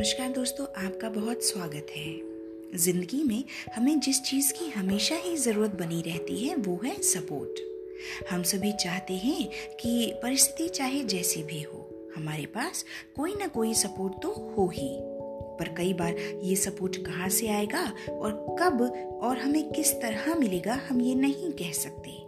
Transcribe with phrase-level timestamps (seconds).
[0.00, 5.70] नमस्कार दोस्तों, आपका बहुत स्वागत है। ज़िंदगी में हमें जिस चीज़ की हमेशा ही ज़रूरत
[5.70, 7.60] बनी रहती है, वो है सपोर्ट।
[8.30, 12.84] हम सभी चाहते हैं कि परिस्थिति चाहे जैसी भी हो, हमारे पास
[13.16, 14.88] कोई ना कोई सपोर्ट तो हो ही।
[15.58, 18.82] पर कई बार ये सपोर्ट कहाँ से आएगा और कब
[19.22, 22.18] और हमें किस तरह मिलेगा, हम ये नहीं कह सकते।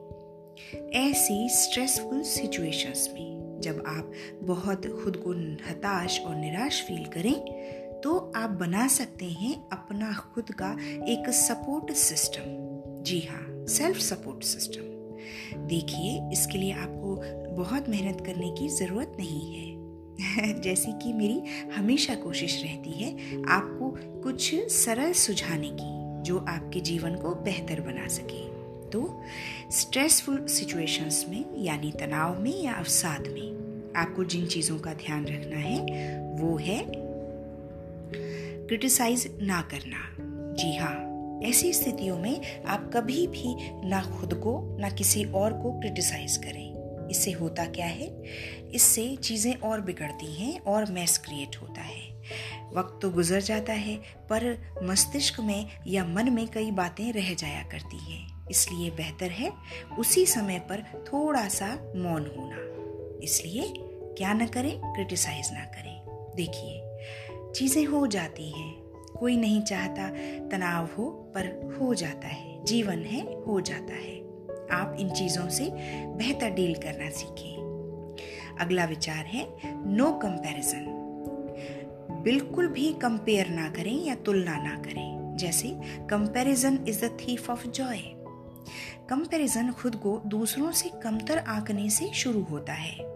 [0.99, 3.32] ऐसी स्ट्रेसफुल सिचुएशंस में
[3.63, 4.13] जब आप
[4.43, 5.33] बहुत खुद को
[5.71, 10.77] हताश और निराश फील करें तो आप बना सकते हैं अपना खुद का
[11.09, 12.43] एक सपोर्ट सिस्टम
[13.03, 14.93] जी हाँ सेल्फ सपोर्ट सिस्टम
[15.53, 17.17] देखिए, इसके लिए आपको
[17.57, 19.73] बहुत मेहनत करने की ज़रूरत नहीं है।
[20.61, 21.43] जैसी कि मेरी
[21.73, 23.11] हमेशा कोशिश रहती है
[23.49, 23.91] आपको
[24.23, 28.52] कुछ सरल सुझाने की, जो आपके जीवन को बेहतर बना सके।
[28.93, 29.23] तो
[29.73, 35.57] स्ट्रेसफुल सिचुएशंस में, यानी तनाव में या अवसाद में, आपको जिन चीज़ों का ध्यान रखना
[35.57, 35.79] है,
[36.39, 36.85] वो है
[38.69, 40.09] क्रिटिसाइज ना करना।
[40.55, 41.09] जी हाँ
[41.45, 43.55] ऐसी स्थितियों में आप कभी भी
[43.89, 48.23] ना खुद को, ना किसी और को क्रिटिसाइज करें। इससे होता क्या है?
[48.75, 52.23] इससे चीज़ें और बिगड़ती हैं और मैस क्रिएट होता है।
[52.75, 53.97] वक्त तो गुजर जाता है,
[54.31, 59.53] पर मस्तिष्क में या मन में कई बातें रह जाया करती हैं। इसलिए बेहतर है
[59.99, 62.59] उसी समय पर थोड़ा सा मौन होना।
[63.23, 63.73] इसलिए
[64.19, 66.01] क्या ना करें क्रिटिसाइज ना करें।
[66.37, 66.83] देखिए,
[67.53, 68.83] चीज़ें हो जाती हैं।
[69.19, 70.09] कोई नहीं चाहता
[70.49, 74.21] तनाव हो, पर हो जाता है। जीवन है, हो जाता है।
[74.73, 75.71] आप इन चीज़ों से
[76.17, 77.63] बेहतर डील करना सीखें।
[78.61, 79.47] अगला विचार है
[79.89, 80.85] नो कंपैरिजन
[82.23, 85.69] बिल्कुल भी कंपेयर ना करें या तुलना ना करें। जैसे
[86.11, 87.97] comparison is the thief of joy
[89.11, 93.13] comparison खुद को दूसरों से कमतर आंकने से शुरू होता है।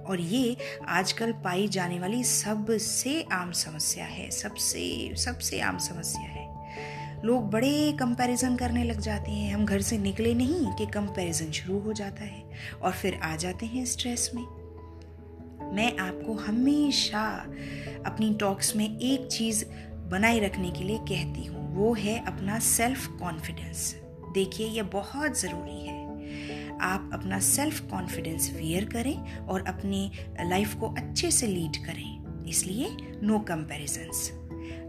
[0.00, 0.56] और ये
[0.88, 6.48] आजकल पाई जाने वाली सबसे आम समस्या है, सबसे सबसे आम समस्या है।
[7.24, 11.78] लोग बड़े कंपैरिजन करने लग जाते हैं। हम घर से निकले नहीं कि कंपैरिजन शुरू
[11.78, 12.42] हो जाता है
[12.82, 14.42] और फिर आ जाते हैं स्ट्रेस में।
[15.72, 17.46] मैं आपको हमेशा
[18.06, 19.64] अपनी टॉक्स में एक चीज़
[20.10, 23.94] बनाए रखने के लिए कहती हूँ, वो है अपना सेल्फ कॉन्फिडेंस
[24.32, 26.00] देखिए, ये बहुत ज़रूरी है।
[26.80, 32.88] आप अपना सेल्फ कॉन्फिडेंस वियर करें और अपनी लाइफ को अच्छे से लीड करें। इसलिए
[33.22, 34.30] नो कंपेरिजन्स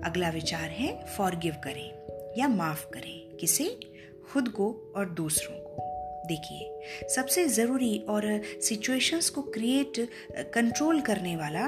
[0.04, 1.94] अगला विचार है फॉरगिव करें
[2.38, 3.80] या माफ़ करें किसे?
[4.32, 5.78] खुद को और दूसरों को।
[6.28, 6.82] देखिए,
[7.16, 10.10] सबसे ज़रूरी और सिचुएशंस को क्रिएट
[10.54, 11.68] कंट्रोल करने वाला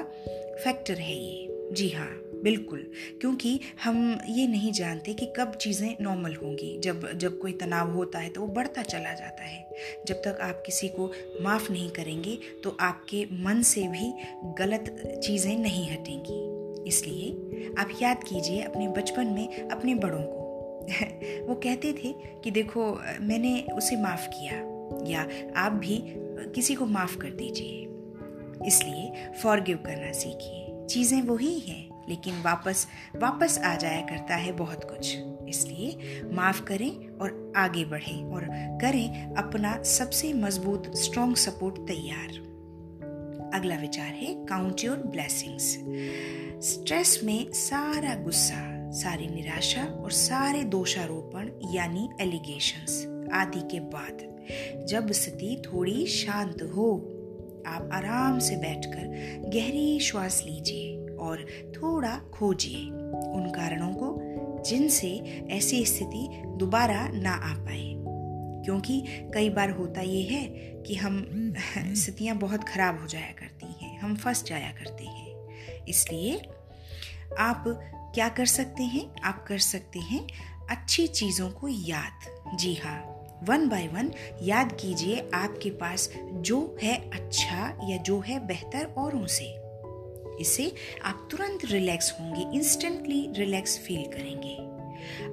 [0.64, 6.36] फैक्टर है ये। जी हाँ। बिल्कुल, क्योंकि हम ये नहीं जानते कि कब चीज़ें नॉर्मल
[6.36, 9.70] होंगी। जब जब कोई तनाव होता है तो वो बढ़ता चला जाता है।
[10.08, 11.12] जब तक आप किसी को
[11.42, 14.14] माफ़ नहीं करेंगे तो आपके मन से भी
[14.60, 16.54] गलत चीज़ें नहीं हटेंगी।
[16.88, 17.32] इसलिए
[17.78, 20.44] आप याद कीजिए अपने बचपन में अपने बड़ों को।
[21.48, 24.54] वो कहते थे कि देखो, मैंने उसे माफ़ किया,
[25.08, 26.04] या आप भी
[26.56, 27.80] किसी को माफ़ कर दीजिए।
[28.68, 34.84] इसलिए फॉरगिव करना सीखिए। चीज़ें वही हैं। लेकिन वापस वापस आ जाया करता है बहुत
[34.84, 35.18] कुछ।
[35.50, 38.48] इसलिए माफ़ करें और आगे बढ़ें और
[38.82, 42.54] करें अपना सबसे मज़बूत स्ट्रॉन्ग सपोर्ट तैयार।
[43.54, 45.80] अगला विचार है काउंट योर ब्लेसिंग्स
[46.70, 54.34] स्ट्रेस में सारा गुस्सा, सारी निराशा और सारे दोषारोपण, यानी एलिगेशंस आदि के बाद।
[54.86, 57.10] जब स्थिति थोड़ी शांत हो,
[57.68, 59.08] आप आराम से बैठकर
[59.50, 62.86] गहरी श्वास लीजिए। और थोड़ा खोजिए
[63.30, 64.18] उन कारणों को
[64.64, 65.12] जिनसे
[65.50, 67.94] ऐसी स्थिति दोबारा ना आ पाए।
[68.66, 70.48] क्योंकि कई बार होता ये है
[70.84, 71.26] कि हम,
[71.78, 75.48] स्थितियाँ बहुत ख़राब हो जाया करती हैं, हम फंस जाया करते हैं।
[75.86, 76.42] इसलिए
[77.40, 77.64] आप
[78.16, 79.22] क्या कर सकते हैं?
[79.24, 80.28] आप कर सकते हैं
[80.70, 83.10] अच्छी चीज़ों को याद। जी हाँ
[83.44, 89.28] वन बाय वन याद कीजिए आपके पास जो है अच्छा या जो है बेहतर औरों
[89.28, 89.63] से।
[90.40, 90.76] इससे
[91.06, 94.56] आप तुरंत रिलैक्स होंगे इंस्टेंटली रिलैक्स फील करेंगे।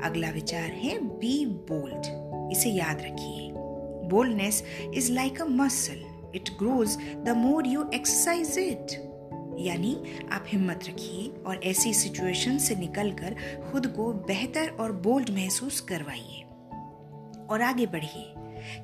[0.07, 3.51] अगला विचार है बी बोल्ड इसे याद रखिए।
[4.09, 4.65] Boldness
[4.95, 9.11] is like a muscle it grows the more you exercise it
[9.59, 9.97] यानी
[10.33, 13.37] आप हिम्मत रखिए और ऐसी सिचुएशन से निकलकर
[13.73, 16.43] खुद को बेहतर और बोल्ड महसूस करवाइए।
[17.47, 18.33] और आगे बढ़िए,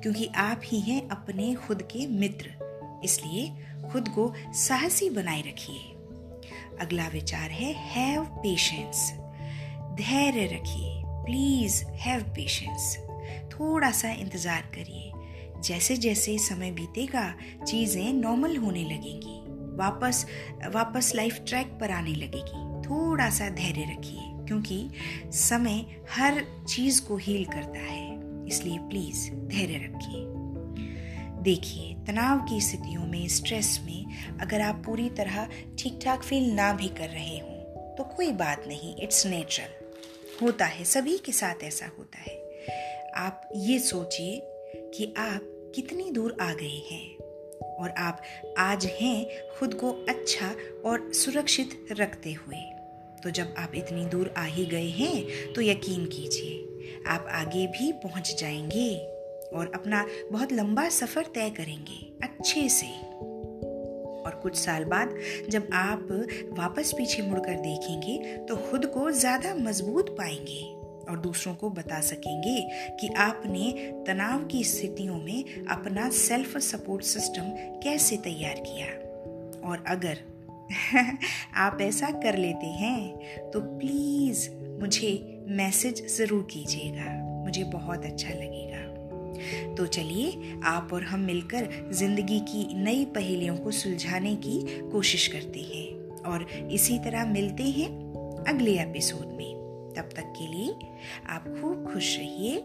[0.01, 2.67] क्योंकि आप ही हैं अपने खुद के मित्र।
[3.03, 3.49] इसलिए
[3.91, 5.96] खुद को साहसी बनाए रखिए।
[6.81, 9.11] अगला विचार है हैव पेशेंस
[9.97, 12.95] धैर्य रखिए। प्लीज़ हैव पेशेंस
[13.51, 15.11] थोड़ा सा इंतज़ार करिए।
[15.63, 17.33] जैसे जैसे समय बीतेगा,
[17.67, 19.39] चीज़ें नॉर्मल होने लगेंगी।
[19.77, 20.25] वापस
[20.73, 24.89] वापस लाइफ ट्रैक पर आने लगेगी। थोड़ा सा धैर्य रखिए, क्योंकि
[25.33, 28.05] समय हर चीज़ को हील करता है।
[28.47, 30.25] इसलिए प्लीज़ धैर्य रखिए।
[31.47, 35.47] देखिए, तनाव की स्थितियों में स्ट्रेस में, अगर आप पूरी तरह
[35.79, 40.65] ठीक ठाक फील ना भी कर रहे हों तो कोई बात नहीं इट्स नेचुरल होता
[40.65, 42.35] है, सभी के साथ ऐसा होता है।
[43.15, 44.41] आप ये सोचिए
[44.93, 47.17] कि आप कितनी दूर आ गए हैं
[47.75, 48.21] और आप
[48.57, 49.25] आज हैं
[49.59, 50.53] खुद को अच्छा
[50.85, 52.61] और सुरक्षित रखते हुए।
[53.23, 57.91] तो जब आप इतनी दूर आ ही गए हैं तो यकीन कीजिए, आप आगे भी
[57.91, 59.16] पहुँच जाएँगे।
[59.53, 62.87] और अपना बहुत लंबा सफ़र तय करेंगे अच्छे से।
[64.17, 65.15] और कुछ साल बाद
[65.49, 66.07] जब आप
[66.57, 70.63] वापस पीछे मुड़कर देखेंगे तो खुद को ज़्यादा मज़बूत पाएँगे
[71.09, 72.59] और दूसरों को बता सकेंगे
[72.99, 73.71] कि आपने
[74.07, 77.43] तनाव की स्थितियों में अपना सेल्फ सपोर्ट सिस्टम
[77.83, 78.87] कैसे तैयार किया।
[79.69, 80.17] और अगर
[81.55, 84.49] आप ऐसा कर लेते हैं तो प्लीज़
[84.81, 87.11] मुझे मैसेज ज़रूर कीजिएगा।
[87.45, 88.96] मुझे बहुत अच्छा लगेगा।
[89.77, 95.59] तो चलिए, आप और हम मिलकर ज़िंदगी की नई पहेलियों को सुलझाने की कोशिश करते
[95.59, 97.87] हैं। और इसी तरह मिलते हैं
[98.47, 99.57] अगले एपिसोड में।
[99.97, 100.75] तब तक के लिए
[101.27, 102.57] आप खूब खुश रहिए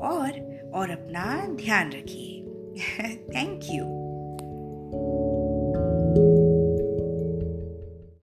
[0.00, 0.30] और
[0.74, 2.42] और अपना ध्यान रखिए।
[3.16, 3.97] Thank you